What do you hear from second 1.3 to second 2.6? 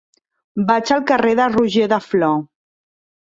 de Roger de Flor.